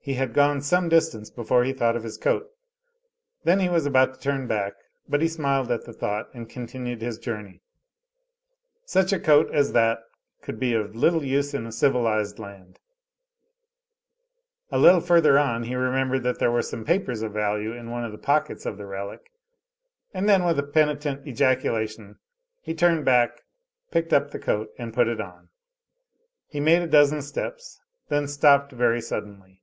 He 0.00 0.14
had 0.14 0.32
gone 0.32 0.62
some 0.62 0.88
distance 0.88 1.28
before 1.28 1.64
he 1.64 1.74
thought 1.74 1.94
of 1.94 2.02
his 2.02 2.16
coat; 2.16 2.48
then 3.44 3.60
he 3.60 3.68
was 3.68 3.84
about 3.84 4.14
to 4.14 4.20
turn 4.20 4.46
back, 4.46 4.72
but 5.06 5.20
he 5.20 5.28
smiled 5.28 5.70
at 5.70 5.84
the 5.84 5.92
thought, 5.92 6.30
and 6.32 6.48
continued 6.48 7.02
his 7.02 7.18
journey 7.18 7.60
such 8.86 9.12
a 9.12 9.20
coat 9.20 9.50
as 9.52 9.74
that 9.74 9.98
could 10.40 10.58
be 10.58 10.72
of 10.72 10.96
little 10.96 11.22
use 11.22 11.52
in 11.52 11.66
a 11.66 11.72
civilized 11.72 12.38
land; 12.38 12.80
a 14.72 14.78
little 14.78 15.02
further 15.02 15.38
on, 15.38 15.64
he 15.64 15.74
remembered 15.74 16.22
that 16.22 16.38
there 16.38 16.50
were 16.50 16.62
some 16.62 16.86
papers 16.86 17.20
of 17.20 17.32
value 17.34 17.74
in 17.74 17.90
one 17.90 18.02
of 18.06 18.12
the 18.12 18.16
pockets 18.16 18.64
of 18.64 18.78
the 18.78 18.86
relic, 18.86 19.30
and 20.14 20.26
then 20.26 20.42
with 20.42 20.58
a 20.58 20.62
penitent 20.62 21.26
ejaculation 21.28 22.18
he 22.62 22.72
turned 22.72 23.04
back 23.04 23.42
picked 23.90 24.14
up 24.14 24.30
the 24.30 24.38
coat 24.38 24.72
and 24.78 24.94
put 24.94 25.06
it 25.06 25.20
on. 25.20 25.50
He 26.46 26.60
made 26.60 26.80
a 26.80 26.86
dozen 26.86 27.20
steps, 27.20 27.82
and 28.08 28.20
then 28.22 28.28
stopped 28.28 28.72
very 28.72 29.02
suddenly. 29.02 29.56